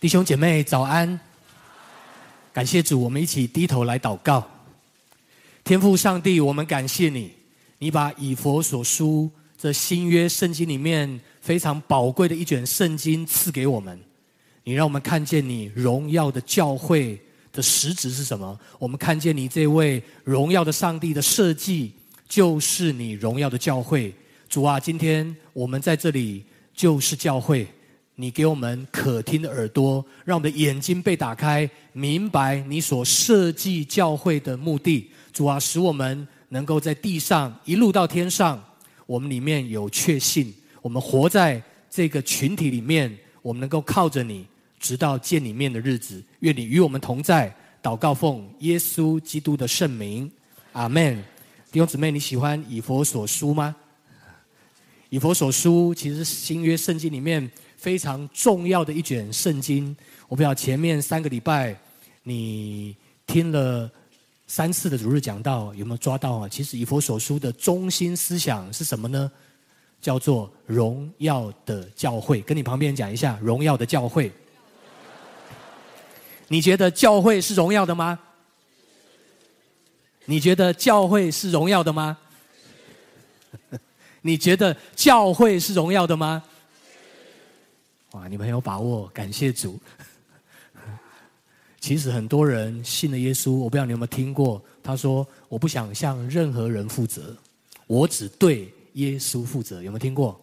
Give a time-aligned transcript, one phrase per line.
[0.00, 1.20] 弟兄姐妹早安，
[2.54, 4.48] 感谢主，我们一起低头来祷告。
[5.62, 7.30] 天父上帝，我们感谢你，
[7.76, 14.00] 你把以佛所书这新约圣经里面非常宝贵的一卷圣经赐给我们，
[14.64, 17.20] 你让我们看见你荣耀的教会
[17.52, 18.58] 的实质是什么？
[18.78, 21.92] 我们看见你这位荣耀的上帝的设计，
[22.26, 24.14] 就是你荣耀的教会。
[24.48, 26.42] 主啊，今天我们在这里
[26.74, 27.68] 就是教会。
[28.20, 35.10] 你给我们可听的耳朵，让我们的眼睛被打开，明白你所设计教会的目的。
[35.32, 38.62] 主啊，使我们能够在地上一路到天上，
[39.06, 40.52] 我们里面有确信，
[40.82, 44.46] 我们活在这个群体里面，我们能够靠着你，
[44.78, 46.22] 直到见你面的日子。
[46.40, 47.50] 愿你与我们同在。
[47.82, 50.30] 祷告奉耶稣基督的圣名，
[50.72, 51.16] 阿门。
[51.72, 53.74] 弟兄姊妹，你喜欢以佛所书吗？
[55.08, 57.50] 以佛所书其实是新约圣经里面。
[57.80, 59.96] 非常重要的一卷圣经，
[60.28, 61.74] 我不知道前面三个礼拜
[62.22, 62.94] 你
[63.26, 63.90] 听了
[64.46, 66.46] 三次的主日讲道，有没有抓到啊？
[66.48, 69.32] 其实以弗所书的中心思想是什么呢？
[69.98, 72.42] 叫做荣耀的教会。
[72.42, 74.30] 跟你旁边讲一下，荣耀的教会。
[76.48, 78.18] 你觉得教会是荣耀的吗？
[80.26, 82.18] 你觉得教会是荣耀的吗？
[84.20, 86.42] 你觉得教会是荣耀的吗？
[88.12, 89.78] 哇，你们很有把握，感谢主。
[91.78, 97.34] 其实很多人信了耶稣，我不知道你有没有听过，他说：“我不想向任何人负责，
[97.86, 100.38] 我只对耶稣负责。”有没有听过？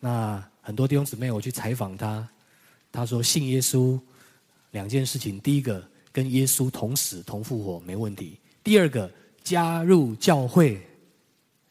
[0.00, 2.28] 那很多弟兄姊妹，我去采访他，
[2.92, 3.98] 他说信耶稣
[4.72, 5.82] 两件事情：第一个，
[6.12, 9.10] 跟耶稣同死同复活没问题；第二个，
[9.42, 10.86] 加入教会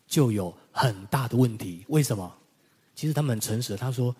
[0.07, 1.85] 就有很大的问题。
[1.89, 2.33] 为什么？
[2.95, 4.15] 其实他们很诚实，他说。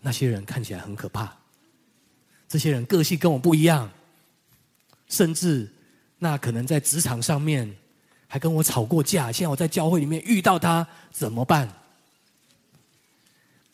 [0.00, 1.36] 那些人看起来很可怕，
[2.48, 3.90] 这些人个性跟我不一样，
[5.08, 5.70] 甚至
[6.18, 7.70] 那可能在职场上面
[8.26, 9.30] 还跟我吵过架。
[9.30, 11.68] 现在我在教会里面遇到他怎么办？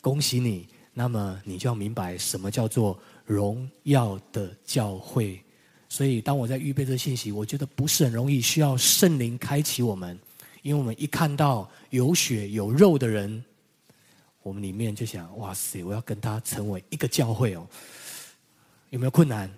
[0.01, 5.41] 恭喜你，那么你就要明白什么叫做荣耀的教会。
[5.87, 10.19] 所以当我在预备这信息，我觉得不是很容易，需要圣灵开启我们，
[10.61, 13.41] 因为我们一看到有血有肉的人。
[14.47, 17.67] 我们里面就想，哇塞，我要跟他成为一个教会哦，
[18.91, 19.51] 有没有困难？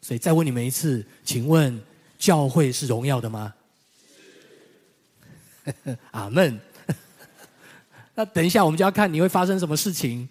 [0.00, 1.80] 所以再问你们一次，请问
[2.18, 3.54] 教会是荣耀的吗？
[6.10, 6.60] 阿门。
[8.16, 10.28] 那等一下我们就要看你会发生什么事情。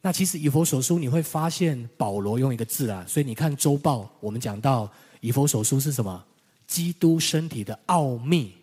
[0.00, 4.88] 那其实以弗所书你会发现保罗用一个字啊，所以你看周报，我们讲到
[5.20, 6.24] 以弗所书是什么？
[6.68, 8.54] 基督身体的奥秘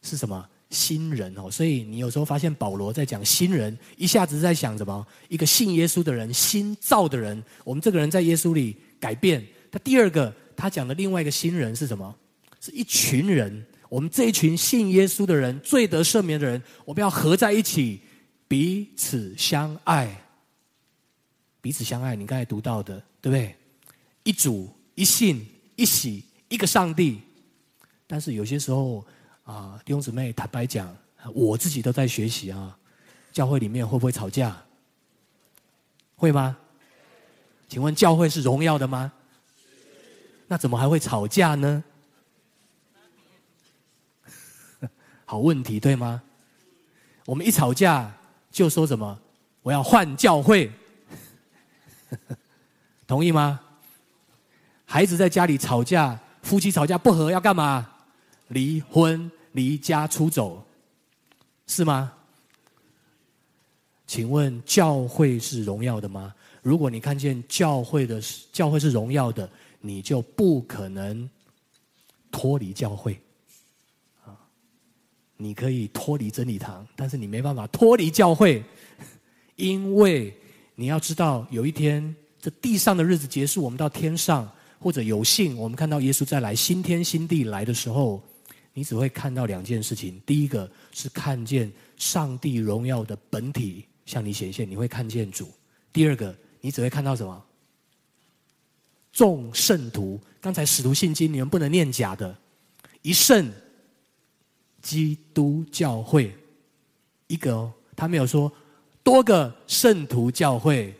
[0.00, 0.48] 是什么？
[0.74, 5.06] 新人哦，所以你有时候发现保罗在讲新人，一下子在想什么？
[5.28, 7.40] 一个信耶稣的人，新造的人。
[7.62, 9.46] 我们这个人在耶稣里改变。
[9.70, 12.12] 他第二个，他讲的另外一个新人是什么？
[12.60, 13.64] 是一群人。
[13.88, 18.00] 我们这一群信耶稣的人，罪得赦免的人，我们要合在一起，
[18.48, 20.22] 彼此相爱。
[21.60, 23.54] 彼此相爱，你刚才读到的，对不对？
[24.24, 25.46] 一主、一信、
[25.76, 27.20] 一喜、一个上帝。
[28.06, 29.06] 但是有些时候。
[29.44, 30.96] 啊，弟兄姊妹，坦白讲，
[31.34, 32.76] 我自己都在学习啊。
[33.30, 34.56] 教会里面会不会吵架？
[36.16, 36.56] 会吗？
[37.68, 39.12] 请问教会是荣耀的吗？
[40.46, 41.84] 那怎么还会吵架呢？
[45.26, 46.22] 好问题，对吗？
[47.26, 48.14] 我们一吵架
[48.50, 49.18] 就说什么？
[49.62, 50.70] 我要换教会，
[53.06, 53.60] 同意吗？
[54.86, 57.90] 孩子在家里吵架，夫妻吵架不和，要干嘛？
[58.48, 60.64] 离婚、离家出走，
[61.66, 62.12] 是吗？
[64.06, 66.34] 请问教会是荣耀的吗？
[66.62, 68.20] 如果你看见教会的
[68.52, 69.48] 教会是荣耀的，
[69.80, 71.28] 你就不可能
[72.30, 73.18] 脱离教会。
[74.24, 74.36] 啊，
[75.36, 78.62] 你可以脱离真理堂，但是你没办法脱离教会，
[79.56, 80.32] 因为
[80.74, 84.48] 你要知道，有一天这地上的日子结束，我们到天上，
[84.78, 88.22] 或者有幸我们看到耶稣再来，新天新地来的时候。
[88.76, 95.46] 你只会看到两件事情，第一个是看见上帝荣耀的本体向你显现，你会看见主；
[95.92, 97.44] 第二个，你只会看到什么？
[99.12, 102.36] 众圣徒，刚才使徒信经你们不能念假的，
[103.02, 103.48] 一圣
[104.82, 106.36] 基督教会，
[107.28, 108.52] 一个哦，他没有说
[109.04, 110.92] 多个圣徒教会，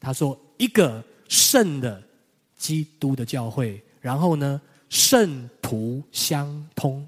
[0.00, 2.02] 他说一个圣的
[2.56, 4.60] 基督的教会，然后呢？
[4.94, 7.04] 圣徒相通，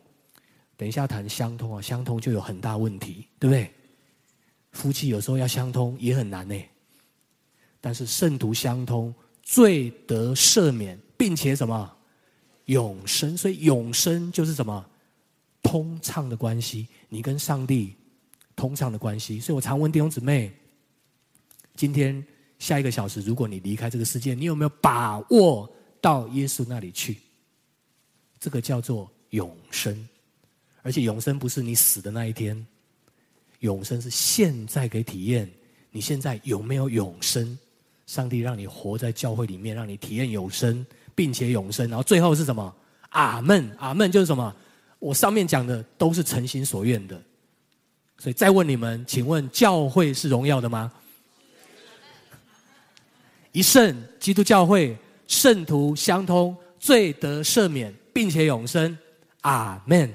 [0.76, 3.70] 等一下谈相通啊，相通就有很大问题，对不对？
[4.72, 6.60] 夫妻有时候要相通也很难呢，
[7.80, 11.96] 但是圣徒相通，罪得赦免，并且什么
[12.64, 13.36] 永生？
[13.36, 14.84] 所以永生就是什么
[15.62, 17.94] 通畅的关系，你跟上帝
[18.56, 19.38] 通畅的关系。
[19.38, 20.52] 所以我常问弟兄姊妹：
[21.76, 22.20] 今天
[22.58, 27.18] 下一个小时，如果你离开这个世界，你有没有把握到耶稣那里去？
[28.46, 30.08] 这个叫做永生，
[30.82, 32.64] 而且永生不是你死的那一天，
[33.58, 35.50] 永生是现在可以体验。
[35.90, 37.58] 你现在有没有永生？
[38.06, 41.90] 上帝让你活在教会里面，让你体验永生，并且永生。
[41.90, 42.72] 然后最后是什么？
[43.08, 44.54] 阿门，阿门就是什么？
[45.00, 47.20] 我上面讲的都是诚心所愿的。
[48.18, 50.92] 所以再问你们，请问教会是荣耀的吗？
[53.50, 54.96] 一圣基督教会，
[55.26, 58.96] 圣徒相通，罪得赦免，并且永生。
[59.42, 60.10] 阿门。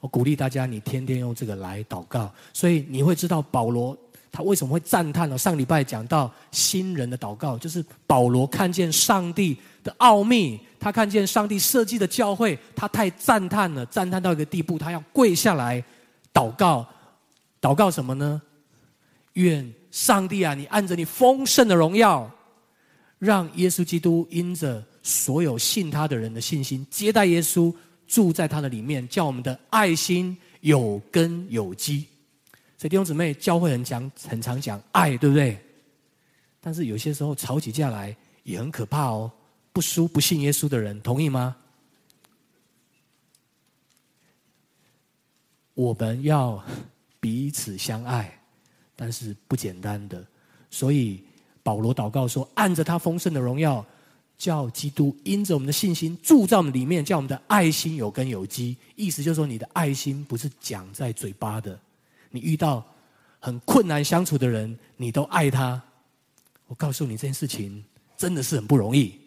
[0.00, 3.94] 我鼓励大家，你天天用这个来祷告，所以你会知道保罗。
[4.32, 5.36] 他为什么会赞叹呢？
[5.36, 15.84] 上礼拜讲到新人的祷告，就是保罗看见上帝的奥秘，他看见上帝设计的教会，他太赞叹了，赞叹到一个地步，他要跪下来
[16.32, 16.86] 祷告，
[17.60, 18.40] 祷告什么呢？
[19.34, 22.30] 愿上帝啊，你按着你丰盛的荣耀，
[23.18, 27.72] 让耶稣基督因着所有信他的人的信心，接待耶稣
[28.08, 32.04] 住在他的里面，叫我们的爱心有根有基。
[32.76, 35.56] 所以弟兄姊妹，教会很讲，很常讲爱，对不对？
[36.60, 39.30] 但是有些时候吵起架来也很可怕哦。
[39.72, 41.56] 不输不信耶稣的人，同意吗？
[45.74, 46.60] 我们要
[47.20, 48.40] 彼此相爱，
[48.96, 50.26] 但是不简单的。
[50.68, 51.22] 所以
[51.62, 53.86] 保罗祷告说：“按着他丰盛的荣耀，
[54.38, 61.78] 叫基督因着我们的信心住在我们里面，叫我们的爱心有根有基。”意思就是说，你的爱心不是讲在嘴巴的。
[62.30, 62.84] 你遇到
[63.38, 65.82] 很困难相处的人，你都爱他。
[66.66, 67.82] 我告诉你这件事情
[68.16, 69.18] 真的是很不容易，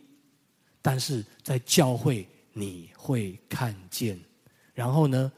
[0.81, 4.19] 但是在教会你会看见。
[4.73, 5.31] 然后呢，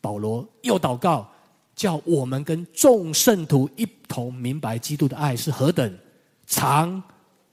[0.00, 1.30] 保罗又祷告，
[1.74, 5.98] 叫我们跟众圣徒一同明白基督的爱是何等
[6.46, 7.02] 长、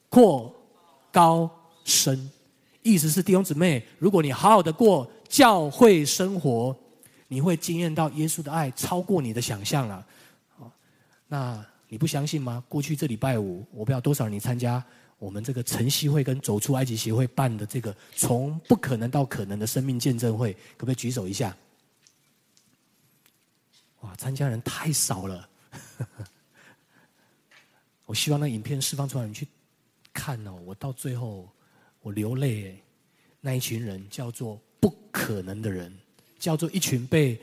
[0.10, 0.54] 阔、
[1.12, 1.50] 高、
[1.84, 2.30] 深。
[2.82, 6.76] 意思是弟兄姊妹，如果你好好的过教会生活。
[7.32, 10.04] 你会经验到耶稣的爱超过你的想象了，
[11.28, 12.64] 那你不相信吗？
[12.68, 14.84] 过去这礼拜五，我不知道多少人参加
[15.20, 21.56] 我们这个晨曦会跟走出埃及协会办的这个从不可能到可能的生命见证会，可不可以举手一下？
[24.00, 25.50] 哇，参加人太少了，
[28.08, 29.48] 我希望那影片释放出来，你去
[30.20, 30.54] 看哦。
[30.66, 31.50] 我到最后
[32.02, 32.84] 我流泪，
[33.40, 35.92] 那一群人叫做不可能的人。
[36.38, 37.38] 叫做一群被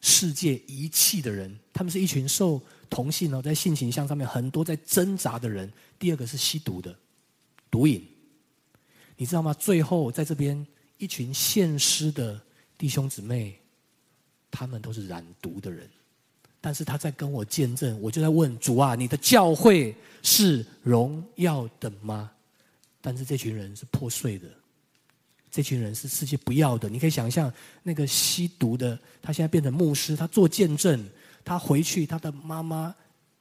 [0.00, 5.72] 世界遗弃的人，他们是一群受同性哦，在性倾向上面很多在挣扎的人。
[6.00, 6.92] 第二个是吸毒的，
[7.70, 8.04] 毒瘾，
[9.16, 9.54] 你知道吗？
[9.54, 10.66] 最后在这边
[10.98, 12.40] 一群献诗的
[12.76, 13.56] 弟兄姊妹，
[14.50, 15.88] 他们都是染毒的人，
[16.60, 22.30] 但是他在跟我见证，我就在问主啊，你的教会是荣耀的吗？
[23.00, 24.46] 但是这群人是破碎的。
[25.50, 26.88] 这群人是世界不要的。
[26.88, 27.52] 你可以想象，
[27.82, 31.08] 那个吸毒的，他现在变成牧师，他做见证，
[31.44, 32.94] 他回去，他的妈妈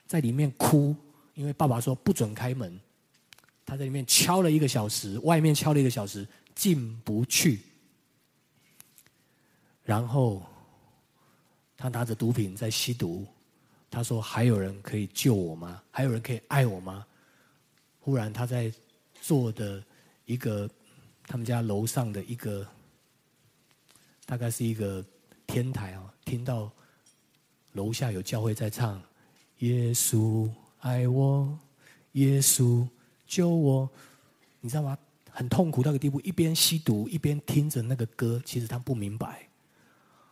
[0.08, 0.96] 在里面哭，
[1.36, 2.80] 因为爸爸说不准开门，
[3.64, 7.60] 他在里面敲了一个小时，外面敲了一个小时，进不去。
[9.84, 10.44] 然后
[11.80, 13.26] 他拿着毒品在吸毒，
[13.90, 15.82] 他说：“还有人可以救我吗？
[15.90, 17.04] 还有人可以爱我吗？”
[18.00, 18.72] 忽然他在
[19.20, 19.84] 做的
[20.26, 20.70] 一个。
[21.32, 22.68] 他们家楼上的一个，
[24.26, 25.06] 大概是一个
[25.46, 26.72] 天台啊，听到
[27.74, 29.00] 楼下有教会在唱
[29.62, 31.56] “耶稣爱我，
[32.14, 32.84] 耶稣
[33.28, 33.88] 救我”，
[34.60, 34.98] 你知道吗？
[35.30, 39.48] 很痛苦到个地步，一边吸毒一边听着那个歌，其实他不明白。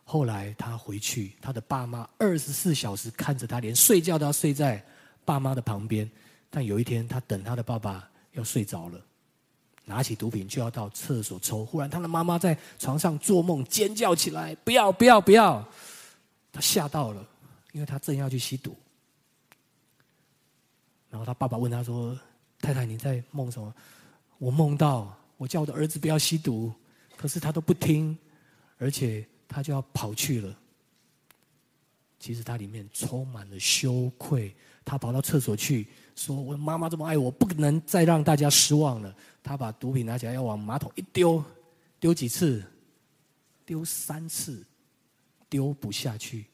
[0.10, 4.82] 后来他回去，他的爸妈二十四小时看着他，连睡觉都要睡在
[5.26, 6.10] 爸妈的旁边。
[6.50, 9.02] 但有一天，他等他的爸爸要睡着了。
[9.84, 15.62] 拿起毒品就要到厕所抽，忽然他的妈妈在床上做梦，尖叫起来：“不要，不要，不要！”
[16.54, 17.28] 他吓到了，
[17.74, 18.74] 因为他正要去吸毒。
[21.10, 22.18] 然后他爸爸问他说
[22.60, 23.74] ：“太太，你在梦什么？”
[24.40, 26.72] 我梦到我叫我的儿子不要吸毒，
[27.18, 28.18] 可是他都不听，
[28.78, 30.58] 而且他就要跑去了。
[32.20, 41.44] 其实他里面充满了羞愧，他跑到厕所去说：“我妈妈这么爱我，不能再让大家失望了。”他把毒品拿起来要往马桶一丢，
[42.00, 42.64] 丢几次？
[43.66, 44.66] 丢三次，
[45.48, 46.46] 丢不下去。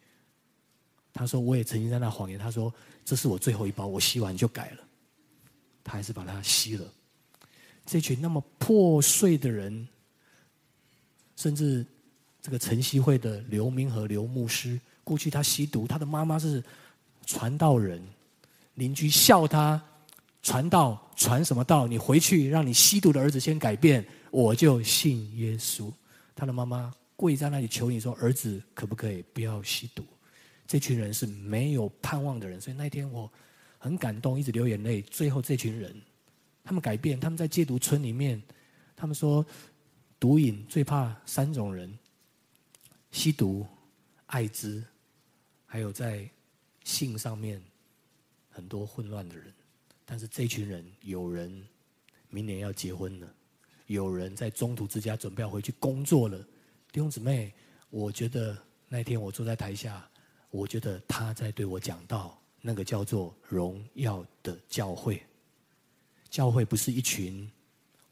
[1.14, 2.74] 他说：“我也曾经在那谎言。”他说
[3.06, 4.84] ：“这是我最后一包，我吸完就改了。”
[5.84, 6.92] 他还是把它吸了。
[7.86, 9.88] 这群那么破碎的人，
[11.36, 11.86] 甚至
[12.44, 16.62] 这个晨曦会的刘明和刘牧师，过去他吸毒，他的妈妈是
[17.26, 18.06] 传道人，
[18.76, 19.82] 邻居笑他
[20.42, 21.88] 传道传什么道？
[21.88, 25.90] 你回去让你吸毒的儿子先改变，我就信耶稣。
[26.36, 30.04] 他的妈妈跪在那里求你说：“儿子可不可以不要吸毒？”
[30.68, 33.32] 这群人是没有盼望的人，所以那天我
[33.78, 35.02] 很感动，一直流眼泪。
[35.04, 35.96] 最后这群人。
[36.66, 38.42] 他们改变，他们在戒毒村里面，
[38.96, 39.46] 他们说，
[40.18, 41.94] 毒瘾最怕三种人：
[43.14, 43.66] 吸毒、
[44.26, 44.84] 艾滋，
[45.68, 46.28] 还有在
[46.84, 47.62] 性上面
[48.50, 49.54] 很多混乱的人。
[50.04, 51.66] 但是这群人，有人
[52.28, 53.34] 明年要结婚了，
[53.86, 56.38] 有人在中途之家准备要回去工作了。
[56.92, 57.54] 弟兄姊妹，
[57.92, 58.58] 我觉得
[58.90, 60.10] 那天我坐在台下，
[60.50, 65.24] 我觉得他在对我讲到，那个叫做荣耀的教会。
[66.32, 67.50] 教会不是一群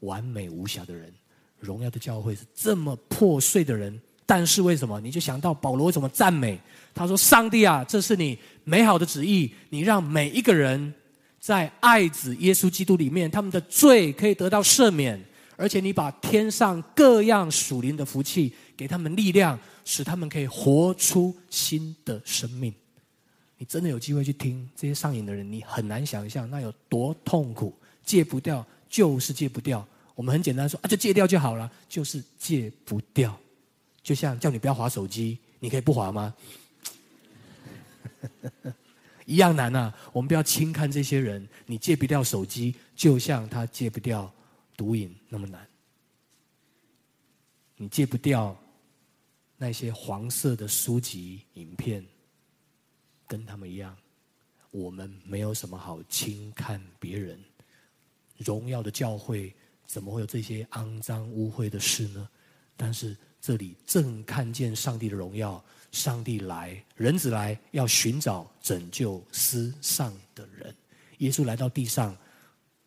[0.00, 1.12] 完美无瑕的人，
[1.58, 4.00] 荣耀的教会是这么破碎的人。
[4.34, 4.98] 但是为什么？
[4.98, 6.58] 你就想到保罗怎么赞美？
[6.94, 10.94] 他说：“上帝啊，这是你美好的旨意，你让每一个人
[11.38, 15.22] 在爱子耶稣基督里面，他们的罪可以得到赦免，
[15.54, 22.72] 而且你把天上各样属灵的福气给他们力量，使他们可以活出新的生命。”
[23.60, 27.78] 你真的有机会去听这些上瘾的人，你很难想象那有多痛苦。
[28.02, 33.38] 戒不掉就是戒不掉，我们很简单说啊，就戒掉就好了，就是戒不掉。
[34.02, 36.34] 就像叫你不要滑手机，你可以不滑吗？
[39.24, 39.94] 一样难啊！
[40.12, 44.32] 我们不要轻看这些人，你戒不掉手机，就像他戒不掉
[44.76, 45.66] 毒瘾那么难。
[47.76, 48.56] 你戒不掉
[49.56, 52.04] 那些黄色的书籍、影片，
[53.28, 53.96] 跟他们一样，
[54.72, 57.40] 我们没有什么好轻看别人。
[58.38, 59.54] 荣耀的教会
[59.86, 62.28] 怎么会有这些肮脏污秽的事呢？
[62.76, 70.72] 但是这里正看见上帝的荣耀，上帝来，人子来要寻找拯救失丧的人。
[71.18, 72.16] 耶稣来到地上，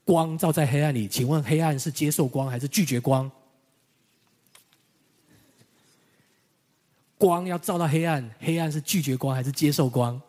[0.06, 1.10] 光照在黑暗里。
[1.10, 3.30] 请问黑暗是接受光还是拒绝光？
[7.18, 10.22] 光要照到黑暗，黑暗是拒绝光还是接受光？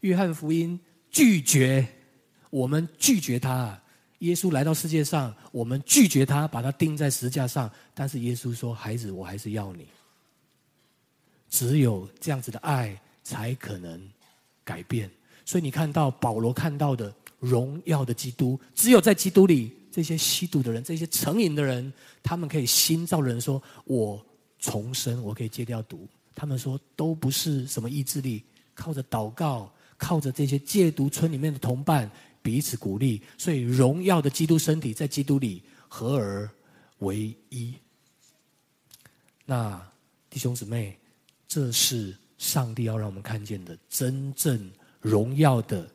[0.00, 0.78] 约翰福音
[1.10, 1.88] 拒绝。
[2.50, 3.82] 我们拒绝他，
[4.20, 7.70] 耶稣来到世界上，我们拒绝他，把他钉在十字架上。
[7.92, 9.86] 但是耶稣说：“孩子，我还是要你。”
[11.50, 14.00] 只有这样子的爱，才可能
[14.64, 15.10] 改变。
[15.44, 21.92] 所以你看到保罗看到的荣耀的基督，只有在基督里，这些吸毒的人，这些成瘾的人，
[22.22, 24.24] 他们可以新造人说：“我
[24.58, 28.42] 重生，我可以戒掉毒。”他们说都不是什么意志力，
[28.74, 32.10] 靠着祷告，靠着这些戒毒村里面的同伴。
[32.44, 36.50] 彼此鼓励，所以荣耀的基督身体在基督里合而
[36.98, 37.74] 为一。
[39.46, 39.82] 那
[40.28, 40.98] 弟兄姊妹，
[41.48, 44.70] 这是上帝要让我们看见的真正
[45.00, 45.90] 荣耀的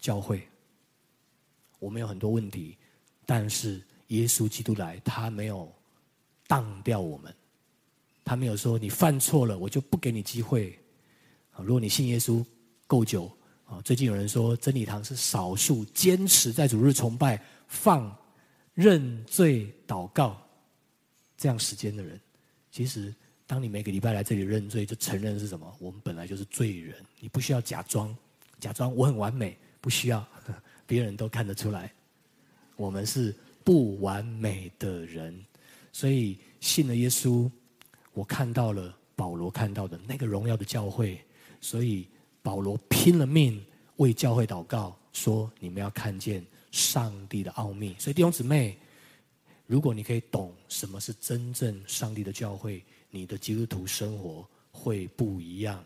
[0.00, 0.48] 教会。
[1.78, 2.78] 我们有很多问题，
[3.26, 5.70] 但是耶稣基督来，他没有
[6.46, 7.34] 当掉我们，
[8.24, 10.78] 他没有说你犯错了，我就不给你机会。
[11.58, 12.42] 如果你信耶稣
[12.86, 13.30] 够久。
[13.66, 18.14] 啊，最近有人说真理堂是少数坚持在主日崇拜放
[18.74, 20.38] 认罪祷告
[21.36, 22.20] 这样时间的人。
[22.70, 23.14] 其实，
[23.46, 25.74] 当你每个礼拜来这里认罪，就承认是什么？
[25.78, 28.14] 我们本来就是罪人，你不需要假装，
[28.60, 30.26] 假装我很完美，不需要，
[30.86, 31.90] 别人都看得出来，
[32.76, 35.42] 我们是不完美的人。
[35.90, 37.50] 所以信了耶稣，
[38.12, 41.18] 我看到了保罗看到的那个荣耀的教会，
[41.62, 42.06] 所以。
[42.44, 43.64] 保罗拼了命
[43.96, 48.76] 为教会祷告，说：“你们要看见上帝的奥秘。”所以弟兄姊妹，
[49.66, 55.82] 如果你可以懂什么是真正上帝的教会，你的基督徒生活会不一样。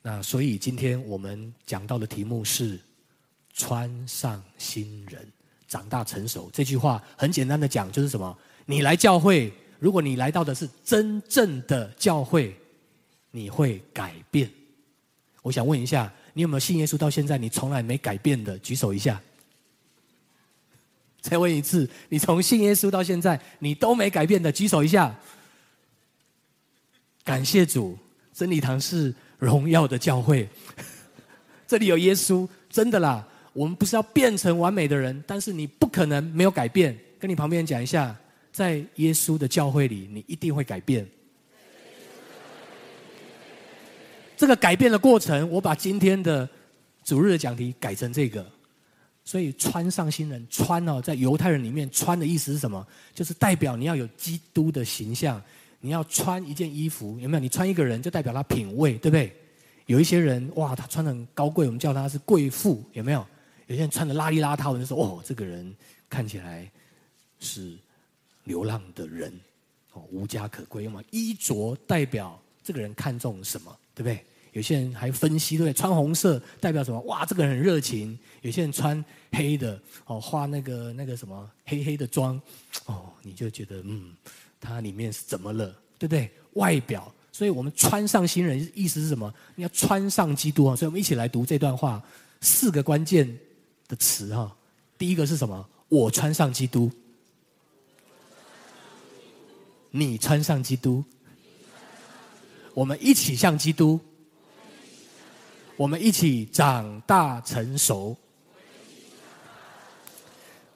[0.00, 2.80] 那所以今天我们讲到的题目是
[3.52, 5.30] “穿上新人，
[5.68, 6.48] 长大成熟”。
[6.54, 8.34] 这句话很简单的讲，就是什么？
[8.64, 12.56] 你来教会，如果你来到的是真正的教会，
[13.30, 14.50] 你会改变。
[15.46, 18.58] 我想问一下，你有没有信耶稣到现在你从来没改变的？
[18.58, 19.20] 举手一下。
[21.20, 24.50] 再问一次，你从信耶稣到现在你都没改变的？
[24.50, 25.16] 举手一下。
[27.22, 27.96] 感谢主，
[28.32, 30.48] 真理堂是荣耀的教会，
[31.64, 33.24] 这里有耶稣，真的啦。
[33.52, 36.98] 我们不是要变成完美的人，但是你不可能没有改变。
[37.20, 38.16] 跟你旁边人讲一下，
[38.50, 41.08] 在耶稣的教会里，你一定会改变。
[44.36, 46.48] 这个改变的过程，我把今天的
[47.04, 48.44] 主日的讲题改成这个：
[49.24, 52.86] 所以穿上新人，穿哦，在犹太人里面穿的意思是什么？
[53.14, 55.42] 就是代表你要有基督的形象。
[55.78, 57.40] 你要穿一件衣服，有没有？
[57.40, 59.32] 你穿一个人就代表他品味，对不对？
[59.84, 63.24] 有一些人哇，他穿的很高贵，我们叫他是贵妇，有没有？
[63.66, 65.72] 有些人穿的邋里邋遢，我们就说哦，这个人
[66.08, 66.68] 看起来
[67.38, 67.76] 是
[68.44, 69.32] 流浪的人，
[69.92, 70.88] 哦，无家可归。
[70.88, 74.24] 嘛，衣着代表这个人看重什么，对不对？
[74.52, 75.74] 有些人还分析，对不对？
[75.74, 77.00] 穿红色代表什么？
[77.00, 78.16] 哇，这个人很热情。
[78.42, 82.40] 有些人穿黑的，哦，画那个那个什么黑黑的妆，
[82.84, 84.14] 哦，你就觉得嗯。
[84.58, 85.66] 它里面是怎么了，
[85.98, 86.28] 对不对？
[86.54, 89.32] 外表，所以我们穿上新人，意思是什么？
[89.54, 90.74] 你要穿上基督啊！
[90.74, 92.02] 所以我们一起来读这段话，
[92.40, 93.38] 四个关键
[93.86, 94.56] 的词哈。
[94.96, 95.68] 第一个是什么？
[95.88, 96.90] 我穿上基督，
[99.90, 101.04] 你穿上基督，
[102.76, 103.98] 我们一起向基督，
[105.78, 108.14] 我们一起长大成熟。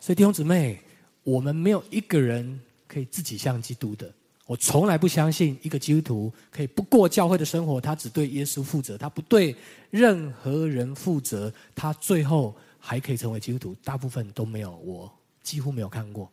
[0.00, 0.80] 所以弟兄姊妹，
[1.22, 2.58] 我们没有一个人。
[2.88, 4.12] 可以自己像基督的，
[4.46, 9.54] 我从来不相信一个基督徒可以不过教会的生活，他只对耶稣负责，他不对
[9.90, 13.76] 任何人负责，他最后还可以成为基督徒。
[13.84, 15.08] 大部分都没有，我
[15.40, 16.28] 几乎没有看过，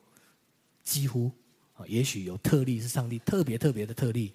[0.83, 1.29] 几乎
[1.75, 4.33] 啊，也许有特例是上帝特别特别的特例。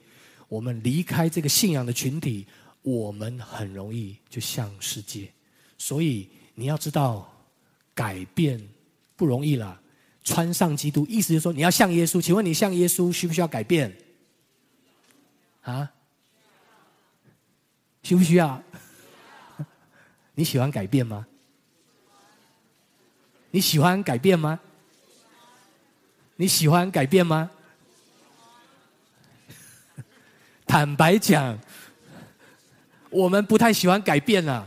[0.53, 2.47] 我们离开这个信仰的群体，
[2.83, 5.27] 我们很容易就像世界。
[5.79, 7.27] 所以你要知道，
[7.95, 8.63] 改变
[9.17, 9.81] 不容易啦。
[10.23, 12.21] 穿上基督，意思就是说你要像耶稣。
[12.21, 13.97] 请问你像耶稣需不需要改变？
[15.63, 15.91] 啊？
[18.03, 18.63] 需不需要？
[20.37, 21.27] 你喜欢改变吗？
[23.53, 24.61] 你喜欢改变吗？
[26.37, 27.51] 你喜欢改变吗？
[30.73, 31.59] 坦白讲，
[33.11, 34.67] 我们不太喜欢改变啊。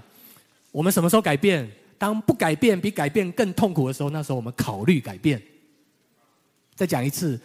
[0.72, 1.68] 我们什么时候改变？
[1.98, 5.42] 当不改变比改变更痛苦的时候，那时候我们考虑改变。
[6.76, 7.42] 再讲一次，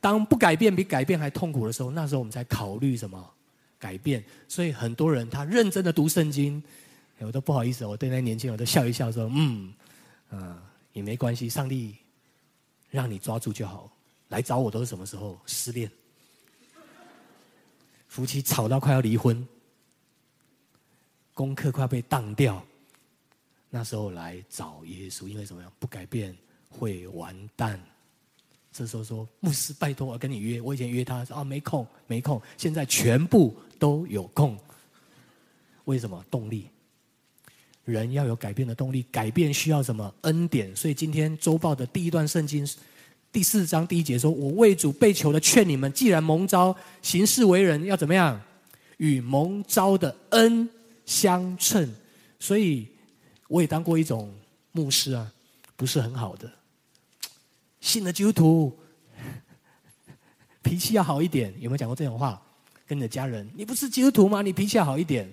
[0.00, 3.22] 当不改变比改变还痛苦的时候，那时候我们才考虑什么
[3.78, 4.24] 改变。
[4.48, 6.62] 所以很多人他认真的读圣经，
[7.18, 9.74] 我都不好意思，我对那年轻人我都笑一笑说：“嗯，
[10.30, 10.56] 嗯，
[10.94, 11.94] 也没关系，上帝
[12.90, 13.92] 让你抓住就好。
[14.28, 15.38] 来找我都是什么时候？
[15.44, 15.90] 失恋，
[18.14, 19.44] 夫妻吵到快要离婚，
[21.34, 22.64] 功课快要被当掉。”
[23.68, 25.72] 那时候来找耶稣，因为怎么样？
[25.80, 26.32] 不改变
[26.68, 27.82] 会完蛋。
[28.70, 30.60] 这时候说牧师，拜托我跟你约。
[30.60, 32.40] 我以前约他说啊，没空，没空。
[32.56, 34.56] 现在全部都有空。
[35.86, 36.24] 为什么？
[36.30, 36.68] 动力。
[37.84, 40.14] 人要有改变的动力，改变需要什么？
[40.20, 40.74] 恩典。
[40.76, 42.64] 所以今天周报的第一段圣经
[43.34, 48.40] 第四章第一节说：“我为主被囚的劝你们，既然蒙召行事为人，要怎么样？
[48.98, 50.70] 与蒙召的恩
[51.04, 51.92] 相称。”
[52.38, 52.86] 所以。
[53.46, 54.34] 我也当过一种
[54.72, 55.30] 牧师啊，
[55.76, 56.50] 不是很好的。
[57.78, 58.76] 信了基督徒，
[60.62, 61.52] 脾气要好一点。
[61.60, 62.40] 有没有讲过这种话？
[62.86, 64.40] 跟你的家人，你不是基督徒吗？
[64.40, 65.30] 你脾气要好一点。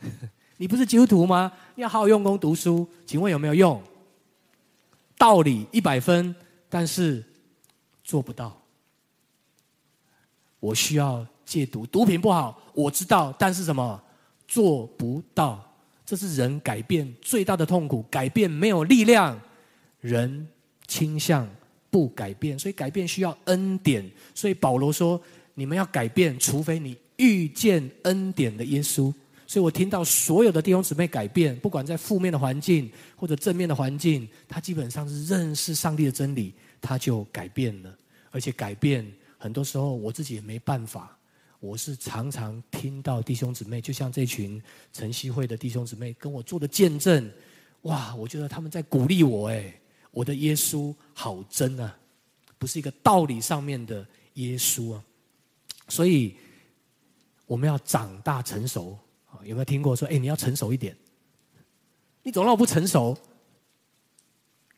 [0.56, 1.52] 你不是基督徒吗？
[1.74, 2.88] 要好好用功读书。
[3.04, 3.82] 请问有没有用？
[5.18, 6.34] 道理一百分，
[6.72, 7.22] 但是
[8.02, 8.58] 做不到。
[10.58, 14.02] 我需要戒毒，毒品不好，我知道，但是什么？
[14.48, 15.62] 做不到。
[16.06, 19.38] 这是人改变最大的痛苦，改变没有力量，
[20.00, 20.48] 人
[20.86, 21.46] 倾向
[21.90, 24.10] 不改变，所以改变需要恩典。
[24.34, 25.20] 所以保罗说
[25.52, 29.12] ：“你们要改变，除非你遇见恩典的耶稣。”
[29.52, 37.94] 所以我听到所有的弟兄姊妹改变，不管在负面的环境或者正面的环境，他基本上是认识上帝的真理，他就改变了，
[38.30, 41.14] 而且改变很多时候我自己也没办法。
[41.60, 44.58] 我是常常听到弟兄姊妹，就像这群
[44.90, 47.30] 晨曦会的弟兄姊妹跟我做的见证，
[47.82, 48.14] 哇！
[48.14, 49.78] 我觉得他们在鼓励我，哎，
[50.12, 51.94] 我的耶稣好真啊，
[52.56, 55.04] 不是一个道理上面的耶稣啊。
[55.88, 56.38] 所以
[57.44, 58.98] 我们要长大成熟！
[59.44, 60.96] 有没有听过说，哎，你要成熟一点？
[62.22, 63.16] 你总让我不成熟？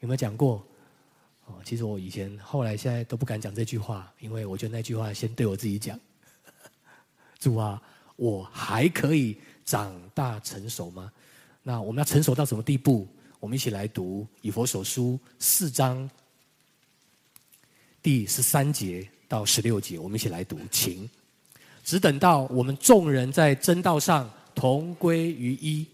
[0.00, 0.64] 有没有讲过？
[1.46, 5.98] 哦，其实我以前、后来、现在都不敢讲这句话，因为我觉得那句话先对我自己讲。
[7.38, 7.82] 主啊，
[8.16, 11.12] 我还可以长大成熟吗？
[11.62, 13.06] 那我们要成熟到什么地步？
[13.40, 16.08] 我们一起来读以佛所书四章
[18.02, 21.08] 第十三节到十六节，我们一起来读，请。
[21.82, 25.86] 只等到我们众人在真道上同归于一，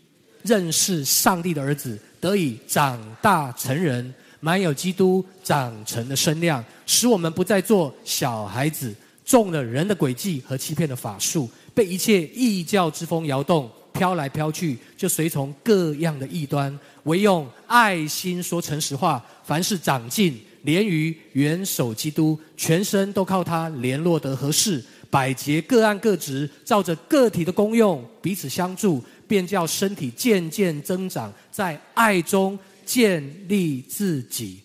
[0.43, 8.95] 认识上帝的儿子，得以长大成人，满有基督长成的身量，使我们不再做小孩子。
[9.23, 34.61] 中了人的诡计和欺骗的法术，被一切异教之风摇动，飘来飘去，就随从各样的异端，唯用爱心说诚实话，凡事长进，连于元首基督，全身都靠他联络得合适，百节各按各职，照着个体的功用彼此相助，便叫身体渐渐增长，在爱中建立自己。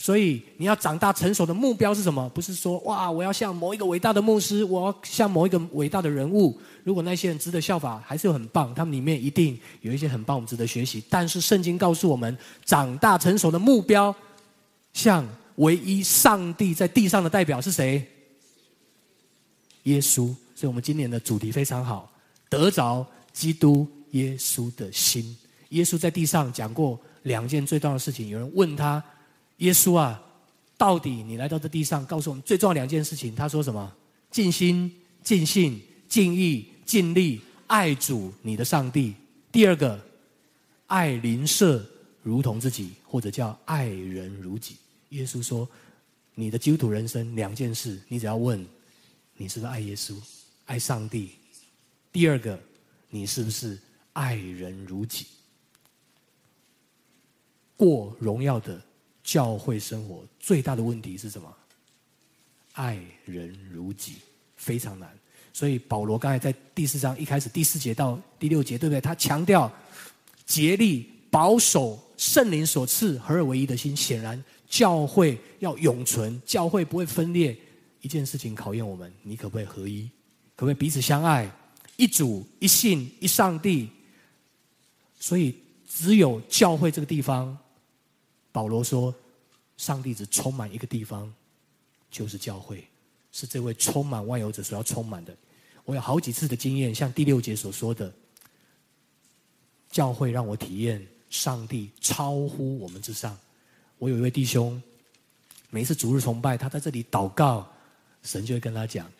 [0.00, 2.28] 所以你要长大成熟的目标是什么？
[2.28, 6.56] 不是说哇，我要像某一个伟大的牧师，我要像某一个伟大的人物。
[6.84, 11.02] 如果那些人值得效法，还是有很棒，他们里面一定有一些很棒，我们值得学习。
[11.10, 14.14] 但是圣经告诉我们，长大成熟的目标，
[14.92, 18.06] 像唯一上帝在地上的代表是谁？
[19.88, 20.34] 耶稣。
[20.54, 22.12] 所以我们今年的主题非常好，
[22.48, 25.36] 得着基督耶稣的心。
[25.70, 28.28] 耶稣在地上讲过两件最重要的事情。
[28.28, 29.02] 有人问他。
[29.58, 30.22] 耶稣啊，
[30.76, 33.34] 到底你来到这地上，告诉我们最重要两件事情。
[33.34, 33.92] 他说什么？
[34.30, 34.88] 尽心、
[35.20, 39.14] 尽性、尽意、尽力爱主你的上帝。
[39.50, 40.00] 第二个，
[40.86, 41.84] 爱邻舍
[42.22, 44.76] 如同自己，或者叫爱人如己。
[45.08, 45.68] 耶稣说，
[46.36, 48.64] 你的基督徒人生两件事，你只要问，
[49.38, 50.14] 你是不是爱耶稣、
[50.66, 51.30] 爱上帝？
[52.12, 52.60] 第二个，
[53.08, 53.78] 你是不是
[54.12, 55.24] 爱人如己？
[57.74, 58.78] 过荣耀的。
[59.24, 61.54] 教会生活最大的问题是什么？
[62.72, 64.14] 爱人如己，
[64.56, 65.14] 非常难。
[65.52, 69.02] 所以保罗刚才在第四章一开始第四节到第六节，对不对？
[69.02, 69.70] 他强调
[70.46, 73.94] 竭力保守圣灵所赐合而为一的心。
[73.94, 77.54] 显然，教会要永存，教会不会分裂。
[78.00, 80.10] 一件事情考验我们：你可不可以合一？
[80.56, 81.50] 可不可以彼此相爱？
[81.96, 83.90] 一主、一信、一上帝。
[85.20, 85.56] 所以，
[85.88, 87.56] 只有教会这个地方。
[88.50, 89.14] 保罗说
[89.76, 91.32] ：“上帝只充满一个地方，
[92.10, 92.82] 就是教会，
[93.30, 95.36] 是这位充满万有者所要充满的。
[95.84, 98.12] 我有好几次的经验，像第六节所说的，
[99.90, 103.38] 教会让我体验上帝超乎我们之上。
[103.98, 104.82] 我有一位弟兄，
[105.70, 107.70] 每一次主日崇拜，他在这里祷告，
[108.22, 109.10] 神就会跟他讲，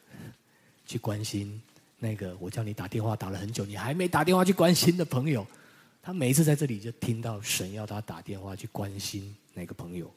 [0.86, 1.60] 去关心
[1.98, 5.46] 那个我叫你打电话打了很久，你还没打电话去关心的朋友。”
[6.00, 10.10] 他每一次在这里就听到神要他打电话去关心那个朋友，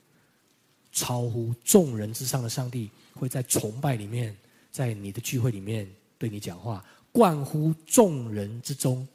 [0.93, 4.33] 超乎众人之上的上帝会在崇拜里面，
[4.71, 9.05] 在你的聚会里面对你讲话，贯乎众人之中，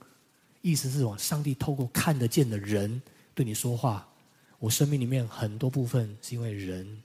[0.61, 3.01] 意思是往上帝透过看得见的人
[3.35, 4.07] 对你说话。
[4.59, 7.03] 我生命里面很多部分是因为人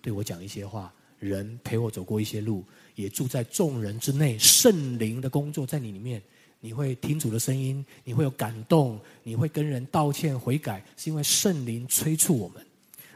[0.00, 0.92] 对我讲一些话，
[1.28, 6.22] 人陪我走过一些路，也住在众人之内，圣灵的工作在你里面。
[6.64, 12.64] 你会听主的声音，你会有感动，你会跟人道歉悔改，是因为圣灵催促我们。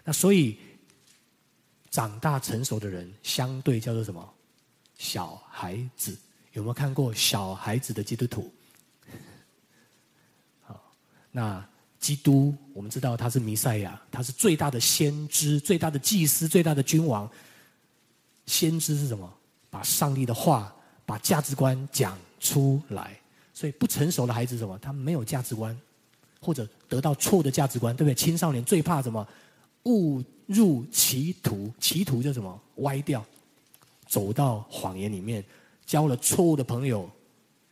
[0.04, 0.56] 那所以
[1.90, 4.34] 长大成熟的人，相对叫做什么？
[4.98, 6.16] 小孩子。
[6.54, 8.52] 有没有看过小孩子的基督徒？
[10.62, 10.92] 好，
[11.30, 11.64] 那
[12.00, 17.30] 基督我们知道他是弥赛亚，他是最大的先知、最大的祭司、最大的君王。
[18.46, 19.32] 先知是什么？
[19.68, 23.18] 把上帝的话、把价值观讲出来。
[23.52, 24.78] 所以不成熟的孩子什么？
[24.78, 25.78] 他没有价值观，
[26.40, 28.14] 或者得到错误的价值观，对不对？
[28.14, 29.26] 青少年最怕什么？
[29.84, 32.60] 误入歧途，歧途就什么？
[32.76, 33.24] 歪掉，
[34.06, 35.44] 走到谎言里面，
[35.86, 37.08] 交了错误的朋友，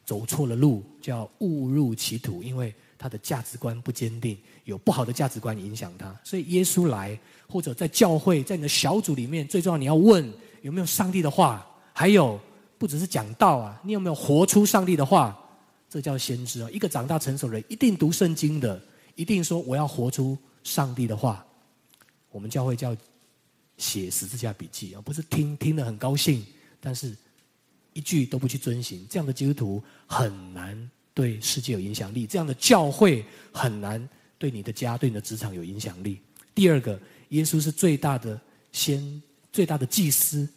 [0.07, 2.43] 走错了路，叫误入歧途。
[2.43, 6.19] 因为他的价值观不坚定，有不好的价值观影响他。
[6.25, 10.33] 所以耶稣来，或者在教会，在你的小组里面，最重要你要问
[10.65, 12.41] 有没有上帝的话，还有
[12.79, 15.39] 不只是讲道啊，你有没有活出上帝的话？
[15.91, 16.71] 这叫先知啊！
[16.73, 18.83] 一个长大成熟的人，一定读圣经的，
[19.15, 21.45] 一定说我要活出上帝的话。
[22.31, 22.97] 我们教会叫
[23.77, 26.43] 写十字架笔记啊，不是听听得很高兴，
[26.81, 27.15] 但是
[27.93, 29.07] 一句都不去遵行。
[29.11, 33.23] 这样的基督徒很难对世界有影响力，这样的教会
[33.53, 36.19] 很难对你的家、对你的职场有影响力。
[36.55, 36.99] 第二个，
[37.29, 38.41] 耶稣是最大的
[38.73, 39.23] 先、
[39.55, 40.49] 最大的祭司，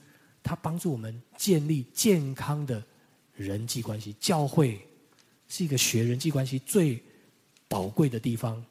[0.41, 2.83] 他帮助我们建立健康的
[3.35, 4.81] 人际关系，教会。
[5.49, 7.01] 是一个学人际关系最
[7.69, 8.61] 宝贵的地方。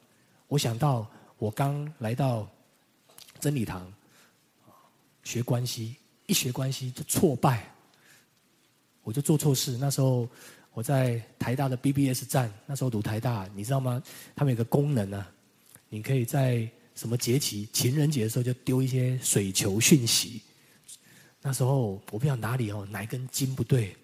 [0.47, 2.47] 我想到我刚来到
[3.39, 3.91] 真理堂，
[5.23, 5.95] 学关系，
[6.27, 7.67] 一学关系就挫败，
[9.01, 9.75] 我就做错事。
[9.77, 10.29] 那时候
[10.73, 14.03] 我在台大的 BBS 站，那时候读台大，你知道吗？
[14.35, 15.31] 他们有个功能啊，
[15.89, 20.41] 你可以在什么节气，情人节的时候就丢一些水球讯息。
[21.41, 23.95] 那时候我不知道哪里哦，哪根筋不对，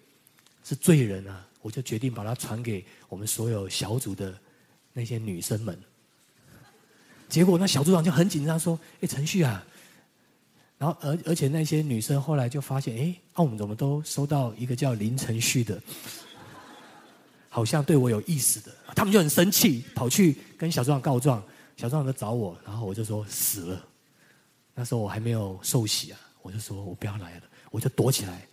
[0.62, 1.46] 是罪人啊。
[1.60, 4.38] 我就决定把它传给我们所有小组的
[4.92, 5.76] 那些女生们。
[7.28, 9.66] 结果那小组长就很紧张，说：“哎，程序啊。”
[10.78, 15.82] 然后而而且那些女生后来就发现：“哎，啊，我们怎么都收到一个叫林程序的，
[17.48, 21.42] 好像对我有意思的。”他们就很生气，跑去跟小组长告状。
[21.76, 23.86] 小组长找我，然后我就说死了。
[24.74, 28.46] 那时候我还没有受洗啊，我就说我不要来了，我就躲起来。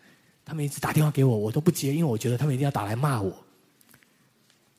[0.44, 3.30] 他们一直打电话给我，我都不接，因为我觉得他们一定要打来骂我。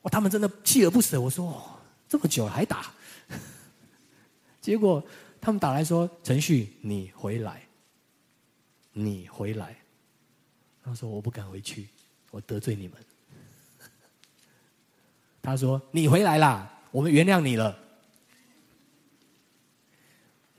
[0.02, 1.20] 哇，他们真的锲而不舍。
[1.20, 1.78] 我说哦，
[2.08, 2.92] 这么久了还打，
[4.60, 5.02] 结果
[5.40, 7.62] 他们打来说：“陈旭，你回来，
[8.92, 9.76] 你回来。”
[10.84, 11.88] 他说：“我不敢回去，
[12.30, 12.96] 我得罪你们。”
[15.42, 17.78] 他说：“你回来啦，我们原谅你了。”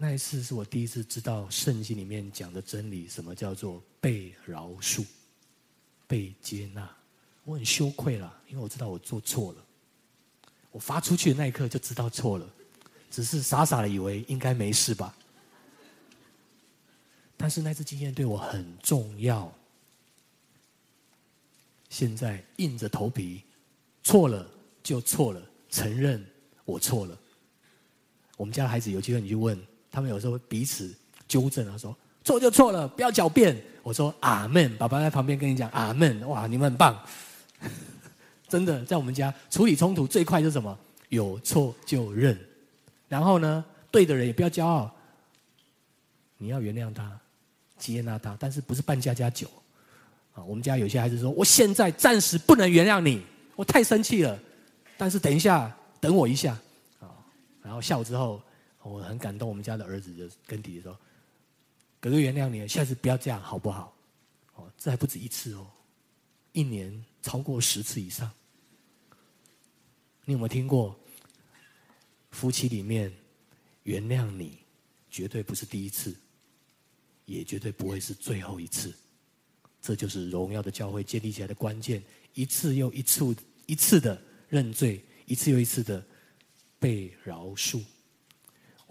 [0.04, 5.06] 那一次是我第一次知道圣经里面讲的真理，什么叫做被饶恕、
[6.06, 6.94] 被接纳。
[7.46, 9.66] 我很羞愧了，因为我知道我做错了。
[10.72, 12.46] 我发出去的那一刻就知道错了，
[13.10, 15.16] 只是傻傻的以为应该没事吧。
[17.38, 19.50] 但是那次经验对我很重要。
[21.88, 23.42] 现在硬着头皮，
[24.04, 24.46] 错了
[24.84, 26.22] 就错了，承认
[26.66, 27.18] 我错了。
[28.36, 29.58] 我们家的孩子有机会你去问。
[29.94, 30.92] 他们有时候彼此
[31.28, 33.56] 纠正啊，说错就错了，不要狡辩。
[33.84, 36.28] 我说阿门，爸爸在旁边跟你讲阿门。
[36.28, 37.00] 哇，你们很棒，
[38.50, 40.76] 真的，在我们家处理冲突最快就是什么？
[41.10, 42.36] 有错就认，
[43.08, 44.90] 然后呢，对的人也不要骄傲，
[46.38, 47.12] 你要原谅他，
[47.78, 49.48] 接纳他，但是不是扮家家酒
[50.34, 50.42] 啊？
[50.44, 53.22] 我们家有些孩子说，我现在暂时不能原谅你，
[53.56, 54.40] 我太生气了，
[54.98, 56.58] 但是等一下，等我一下
[57.00, 57.14] 啊，
[57.62, 58.42] 然后下午之后。
[58.84, 61.00] 我很感动，我们家的儿子就跟弟弟说
[62.00, 63.96] ：“哥哥原谅你，下次不要这样，好不好？”
[64.56, 65.66] 哦，这还不止一次哦，
[66.52, 68.32] 一年超过十次以上。
[70.26, 70.98] 你有没有听过？
[72.32, 73.12] 夫妻里面
[73.84, 74.60] 原谅你，
[75.10, 76.16] 绝对不是第一次，
[77.26, 78.94] 也绝对不会是最后一次。
[79.82, 86.06] 这就是荣耀的教会建立起来的关键：一次又一次、一次的认罪，一次又一次的
[86.80, 87.84] 被饶恕。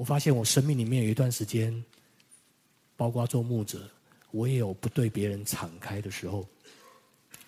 [0.02, 1.72] 我发现我生命里面有一段时间，
[2.96, 3.88] 包括做牧者，
[4.32, 6.44] 我也有不对别人敞开的时候。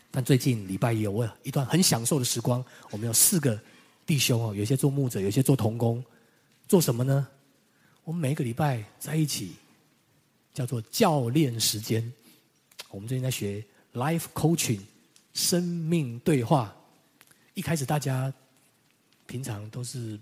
[0.09, 3.61] 但最近礼拜一有我有一段很享受的时光，我们有四个
[4.07, 6.01] 弟兄哦，有些做牧者，有些做童工，
[6.69, 7.27] 做什么呢？
[8.05, 9.57] 我们每个礼拜在一起，
[10.53, 12.01] 叫做教练时间。
[12.89, 14.79] 我们最近在学 life coaching，
[15.33, 16.73] 生命对话。
[17.55, 18.33] 一开始大家
[19.27, 20.17] 平常都是。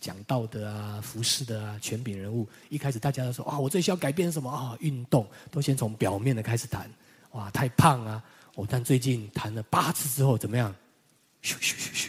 [0.00, 4.76] 讲道的啊，服饰的啊，权柄人物，一开始大家都说啊，我最需要改变什么啊？
[4.80, 6.90] 运动都先从表面的开始谈，
[7.32, 8.24] 哇，太胖啊！
[8.54, 10.74] 我但最近谈了八次之后怎么样？
[11.42, 12.08] 咻咻咻咻，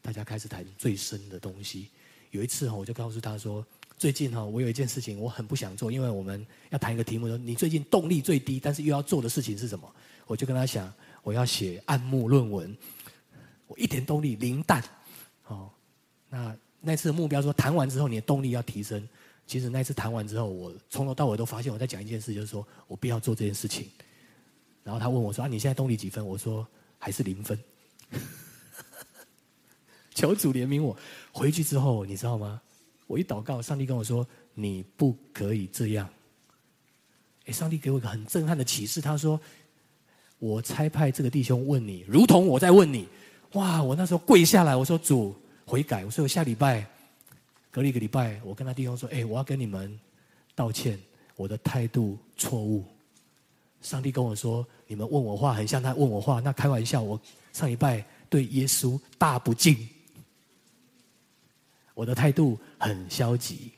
[0.00, 1.88] 大家开始谈最深的东西。
[2.30, 3.64] 有一次哈，我就告诉他说，
[3.96, 9.92] 最近哈，我有一件事情我很不想做，因为我们要谈一个题目说，你最近动力最低，但是又要做的事情是什么？
[10.26, 12.76] 我就跟他讲，我要写按摩论文，
[13.66, 14.82] 我一点动力零蛋，
[15.46, 15.70] 哦，
[16.28, 16.56] 那。
[16.80, 19.06] 那次的目标说，谈完之后你的动力要提升。
[19.46, 23.88] 其实那次谈完之后，我从头到尾都发现我在讲一件事，就是说我必要做这件事情。
[24.84, 26.66] 然后他问我说：“啊，你现在动力几分？”我说
[26.98, 27.58] ：“还是零分。
[30.14, 30.96] ”求主怜悯我。
[31.32, 32.60] 回去之后，你知道吗？
[33.06, 36.08] 我一祷告，上帝跟我说：“你不可以这样。”
[37.46, 39.40] 哎，上帝给我一个很震撼的启示，他说
[40.38, 43.08] ：“我差派这个弟兄问你，如同我在问你。”
[43.52, 43.82] 哇！
[43.82, 45.34] 我那时候跪下来，我说：“主。”
[45.68, 46.86] 悔改，所以我下礼拜
[47.70, 50.00] 隔了一个礼拜，我跟他弟兄说：“哎，我要跟你们
[50.54, 50.98] 道歉，
[51.36, 52.82] 我的态度错误。”
[53.82, 57.00] 上帝跟我说：“你们问我话很像他问我话，那开玩笑。
[57.02, 57.20] 我
[57.52, 59.88] 上礼拜对耶稣大不敬，
[61.94, 63.70] 我的态度很消极。”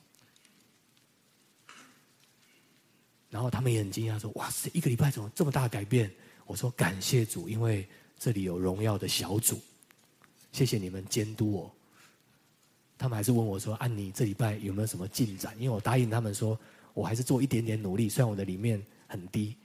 [3.29, 6.11] 然后他们也很惊讶，说：“哇塞，一个礼拜怎么这么大改变？”
[6.47, 7.87] 我说：“感谢主，因为
[8.19, 9.61] 这里有荣耀的小组，
[10.53, 11.71] 谢谢你们监督我。”
[13.01, 16.57] 他们还是问我说：“安妮，这礼拜有没有什么进展？”因为我答应他们说，
[16.93, 19.57] 我还是做一点点努力，虽然我的里面很低。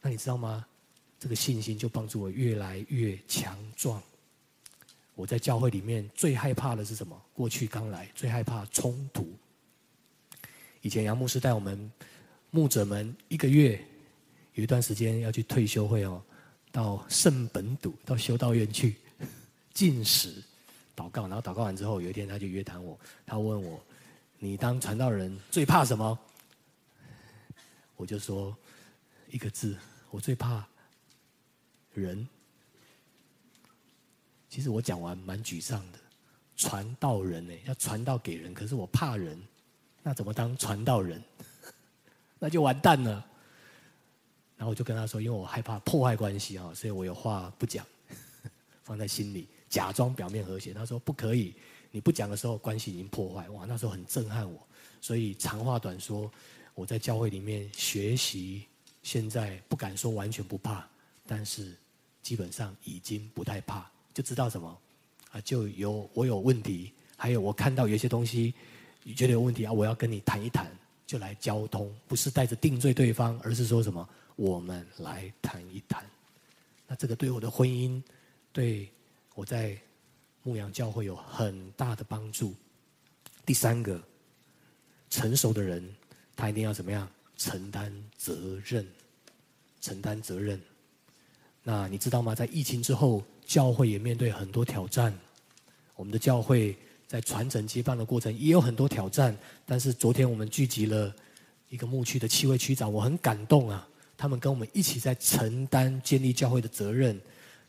[0.00, 0.64] 那你知道吗？
[1.20, 4.02] 这个信心就帮助我越来越强壮。
[5.14, 7.14] 我在教会里面最害怕的是什么？
[7.34, 9.30] 过去刚来最害怕冲突。
[10.80, 11.92] 以前杨牧师带我们
[12.50, 13.78] 牧者们一个月
[14.54, 16.22] 有一段时间要去退休会哦，
[16.72, 18.96] 到圣本笃到修道院去
[19.74, 20.42] 进食。
[20.98, 22.98] 祷告，然后祷告完之后，有一天他就约谈我。
[23.24, 23.80] 他问我
[24.38, 26.18] ：“你当传道人最怕什么？”
[27.94, 28.56] 我就说
[29.28, 29.76] 一个字：
[30.10, 30.66] 我最怕
[31.92, 32.28] 人。
[34.48, 35.98] 其实我讲完蛮沮丧的。
[36.56, 39.40] 传道人呢，要传道给人，可是我怕人，
[40.02, 41.22] 那怎么当传道人？
[42.40, 43.24] 那就完蛋了。
[44.56, 47.86] 然后我就跟他说：“因为我害怕破坏关系啊，所以我有话不讲，
[48.82, 51.54] 放在心里。”假装表面和谐，他说不可以，
[51.90, 53.48] 你不讲的时候，关系已经破坏。
[53.50, 54.60] 哇，那时候很震撼我。
[55.00, 56.30] 所以长话短说，
[56.74, 58.64] 我在教会里面学习，
[59.02, 60.86] 现在不敢说完全不怕，
[61.26, 61.76] 但是
[62.22, 64.78] 基本上已经不太怕，就知道什么
[65.30, 68.54] 啊，就有我有问题，还有我看到有些东西，
[69.02, 70.70] 你觉得有问题啊，我要跟你谈一谈，
[71.06, 76.04] 就来交通，不是带着定罪对方，而是说什么，我们来谈一谈。
[76.86, 78.02] 那这个对我的婚姻，
[78.52, 78.90] 对
[79.38, 79.78] 我在
[80.42, 82.56] 牧羊教会有很大的帮助。
[83.46, 84.02] 第三个。
[85.10, 85.82] 成熟的人，
[86.36, 88.86] 他一定要怎么样承担责任？
[89.80, 90.60] 承担责任。
[91.62, 92.34] 那你知道吗？
[92.34, 95.16] 在疫情之后，教会也面对很多挑战。
[95.94, 99.34] 我们的教会在传承接棒的过程也有很多挑战。
[99.64, 101.14] 但是昨天我们聚集了
[101.70, 103.88] 一个牧区的七位区长，我很感动啊！
[104.14, 107.18] 他们跟我们一起在承担建立教会的责任。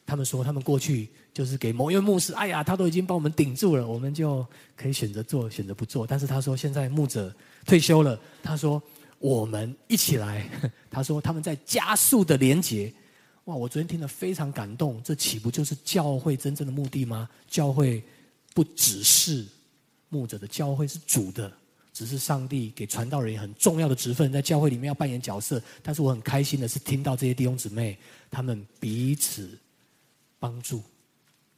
[0.09, 4.43] 他们说，他们过去就是给某一位牧师，哎呀，他都已经帮我们顶住了，我们就
[4.75, 6.07] 可以选择做，选择不做。
[6.07, 7.31] 但是他说，现在牧者
[7.63, 8.81] 退休了，他说
[9.19, 10.49] 我们一起来。
[10.89, 12.91] 他说他们在加速的连结。
[13.43, 17.29] 哇，我昨天听了非常感动，这岂不就是教会真正的目的吗？
[17.47, 18.03] 教会
[18.55, 19.45] 不只是
[20.09, 21.51] 牧者的，教会是主的，
[21.93, 25.61] 只是上帝给传道人很重要的职分，在教会里面要扮演角色。
[25.83, 27.95] 但是我很开心的是听到这些弟兄姊妹，
[28.31, 29.55] 他们彼此。
[30.39, 30.81] 帮助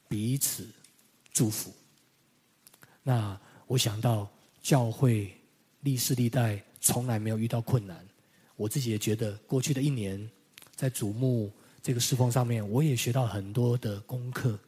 [0.07, 0.67] 彼此
[1.31, 1.71] 祝福。
[3.03, 4.29] 那我想到
[4.61, 5.33] 教会
[5.81, 8.05] 历世历代从来没有遇到困难，
[8.55, 10.29] 我自己也觉得过去的一年
[10.75, 14.59] 在瞩目这个侍奉上面，我也学到很多的功课，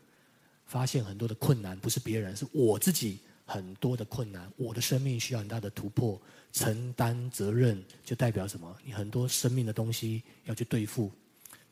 [0.65, 6.19] 发现很多的困难不是别人，是我自己很多的困难，我的生命需要很大的突破，
[6.51, 8.75] 承担责任就代表什么？
[8.83, 11.11] 你很多生命的东西要去对付，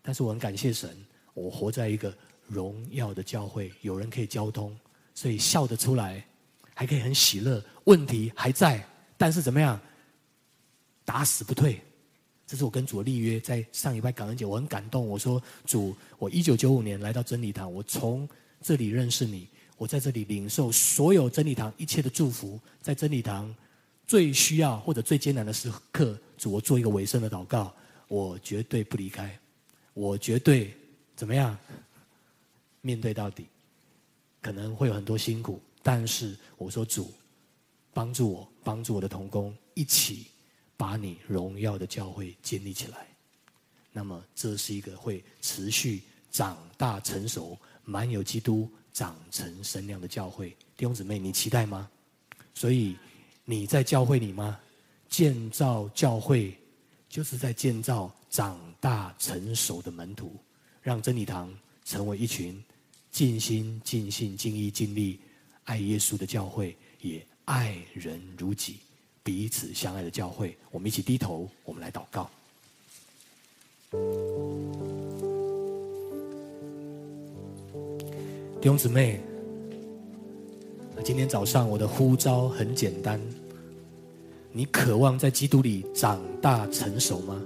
[0.02, 0.96] 但是我很感谢神，
[1.34, 2.16] 我活在一个。
[2.52, 4.78] 荣耀的教会，有人可以交通，
[5.16, 6.24] 所以笑得出来，
[6.76, 7.64] 还可以很喜乐。
[7.86, 8.86] 问题还在，
[9.18, 9.80] 但是怎么样？
[11.06, 11.82] 打死不退。
[12.46, 15.08] 这是我跟主立约，在上礼拜感恩节，我很感动。
[15.08, 18.28] 我说主，我一九九五年来到真理堂，我从
[18.62, 22.60] 这里认识你，我在这里领受所有真理堂一切的祝福。
[22.82, 23.56] 在真理堂
[24.06, 27.74] 最需要或者最艰难的时刻，主，我做一个尾声的祷告，
[28.10, 29.34] 我绝对不离开，
[29.94, 30.76] 我绝对
[31.16, 31.58] 怎么样？
[32.82, 33.48] 面对到底，
[34.42, 37.14] 可能会有很多辛苦，但是我说主，
[37.94, 40.28] 帮助我，帮助我的同工，一起
[40.76, 43.08] 把你荣耀的教会建立起来。
[43.92, 50.50] 那么这是一个会持续长大成熟、满有基督长成身量的教会。
[50.76, 51.90] 弟兄姊妹，你期待吗？
[52.54, 52.98] 所以
[53.46, 54.60] 你在教会里吗？
[55.10, 56.58] 建造教会
[57.10, 60.40] 就是在建造长大成熟的门徒，
[60.82, 62.64] 让真理堂成为一群。
[63.12, 65.20] 尽心、尽性、尽意、尽力
[65.66, 68.78] 爱耶稣的教会，也爱人如己、
[69.22, 70.58] 彼此相爱的教会。
[70.72, 72.30] 我们一起低头，我们来祷告。
[78.62, 79.20] 弟兄姊妹，
[81.04, 83.20] 今天早上我的呼召很简单：
[84.54, 87.42] 你渴望在基督里长大成熟吗？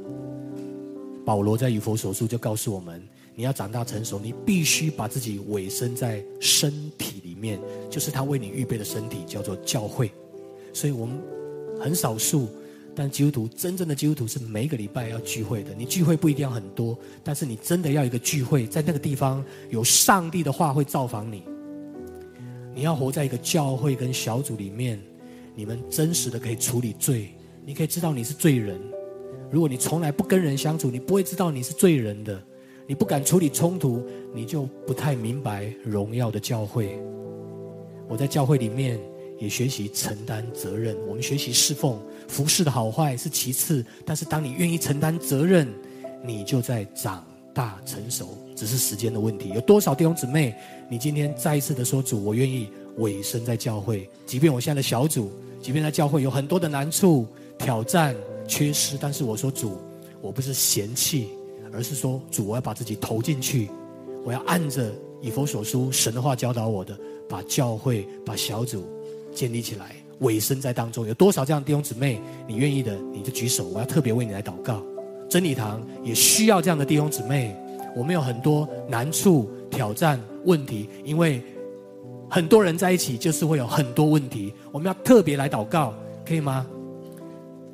[1.26, 3.04] 保罗在以弗所书就告诉我们。
[3.36, 10.10] 你要长大成熟，你必须把自己委身在身体里面，就是他为你预备的身体，叫做教会。
[10.74, 11.20] 所以我们
[11.80, 12.48] 很少数，
[12.96, 15.74] 但基督徒真正的基督徒是每个礼拜要聚会的。
[15.78, 21.44] 你聚会不一定要很多，但是你真的要一个聚会，在那个地方有上帝的话会造访你。
[22.74, 24.98] 你要活在一个教会跟小组里面，
[25.56, 27.32] 你们真实的可以处理罪，
[27.66, 28.80] 你可以知道你是罪人。
[29.52, 32.42] 如果你从来不跟人相处，你不会知道你是罪人的。
[32.88, 37.00] 你不敢处理冲突，你就不太明白荣耀的教会。
[38.08, 39.00] 我在教会里面
[39.40, 40.96] 也学习承担责任。
[41.08, 45.68] 我们学习侍奉、服侍的好坏是其次，但是当你愿意承担责任，
[46.24, 49.50] 你就在长大成熟，只是时间的问题。
[49.50, 50.54] 有多少弟兄姊妹，
[50.88, 58.16] 你今天再一次的说主，我愿意委身在教会，即便我现在的小组，即便在教会有很多的难处、挑战、
[58.48, 59.80] 缺失，但是我说主，
[60.22, 61.30] 我不是嫌弃。
[61.76, 63.70] 而是说，主，我要把自己投进去，
[64.24, 66.98] 我要按着以佛所书神的话教导我的，
[67.28, 68.86] 把教会、把小组
[69.34, 71.06] 建立起来，委身在当中。
[71.06, 74.82] 有多少这样的弟兄姊妹，你愿意的，你就举手，我要特别为你来祷告。
[75.30, 77.56] 真理堂也需要这样的弟兄姊妹。
[77.96, 81.42] 我们有很多难处、挑战、问题，因为
[82.30, 84.54] 很多人在一起，就是会有很多问题。
[84.72, 85.94] 我们要特别来祷告，
[86.26, 86.68] 可以吗？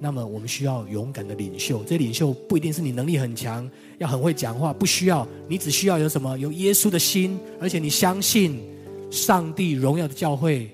[0.04, 6.36] 那么我们需要勇敢的领袖，这领袖不一定是你能力很强，要很会讲话，不需要，你只需要有什么？
[6.40, 8.60] 有耶稣的心，而且你相信
[9.12, 10.72] 上帝荣耀的教会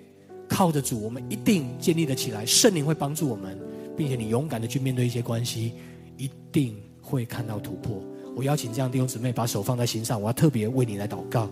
[0.47, 2.45] 靠着主，我们一定建立得起来。
[2.45, 3.59] 圣灵会帮助我们，
[3.97, 5.73] 并且你勇敢的去面对一些关系，
[6.15, 8.01] 一定会看到突破。
[8.33, 11.49] 我邀请这样的弟兄姊妹把手放在心上，我要特别为你来祷告。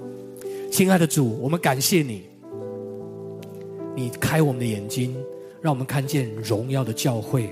[0.72, 2.24] 亲爱的主，我们感谢你，
[3.94, 5.14] 你开我们的眼睛，
[5.62, 7.50] 让我们看见荣耀的教会，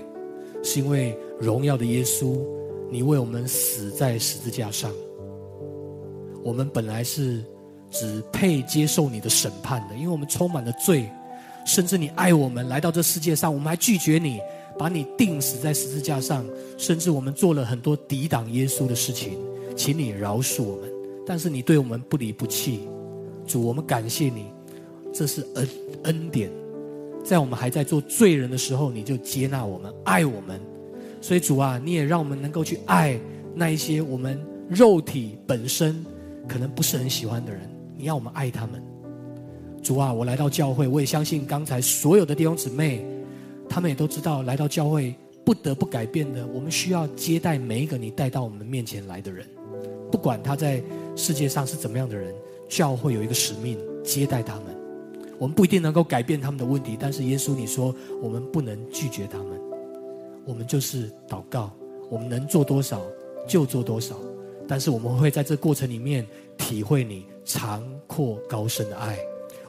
[0.64, 2.40] 是因为荣耀的耶稣，
[2.90, 4.92] 你为我们死在十字架上。
[6.44, 7.44] 我们本来是
[7.90, 11.10] 只配接受你的审判的，因为我们充满了罪，
[11.66, 14.40] 甚至你爱我们来到这世界上，我们还拒绝你，
[14.78, 16.46] 把你钉死在十字架上，
[16.78, 19.38] 甚至我们做了很多抵挡耶稣的事情，
[19.76, 20.92] 请你饶恕我们。
[21.26, 22.88] 但是你对我们不离不弃，
[23.48, 24.48] 主，我们感谢你，
[25.14, 25.70] 这是恩
[26.04, 26.52] 恩典，
[27.24, 30.60] 在我们还在做罪人的时候，你就接纳我们，爱我们。
[31.22, 33.20] 所以主啊，你也让我们能够去爱
[33.56, 36.06] 那一些我们肉体本身。
[36.46, 37.62] 可能不是很喜欢的人，
[37.96, 38.84] 你要我们爱他们。
[39.82, 43.02] 主啊，我来到教会，我也相信刚才所有的弟兄姊妹，
[43.70, 45.16] 他们也都知道，来到教会
[45.46, 49.48] 不得不改变的，我们需要接待每一个你带到我们面前来的人，
[50.12, 50.84] 不管他在
[51.16, 52.36] 世界上是怎么样的人，
[52.68, 54.73] 教会有一个使命接待他们。
[55.40, 59.60] 我们不一定能够改变他们的问题，但是耶稣你说我们不能拒绝他们，
[60.46, 61.72] 我们就是祷告，
[62.10, 63.02] 我们能做多少
[63.48, 64.16] 就做多少。
[64.68, 66.26] 但是我们会在这过程里面
[66.58, 69.20] 体会你长阔高深的爱，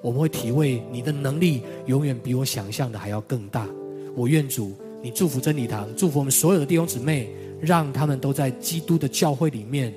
[0.01, 3.69] 我们会体会你的能力永远比我想象的还要更大。
[4.15, 7.29] 我愿主你祝福真理堂，祝福我们所有的弟兄姊妹，
[7.61, 9.93] 让他们都在基督的教会里面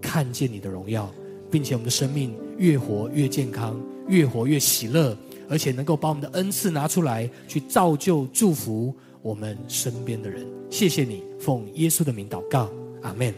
[0.00, 1.08] 看见你的荣耀，
[1.48, 5.16] 并且我们的生命越活越健康，越活越喜乐，
[5.48, 10.46] 而且能够把我们的恩赐拿出来去造就祝福我们身边的人。
[10.70, 12.70] 谢谢你，奉耶稣的名祷告，
[13.02, 13.34] 阿门。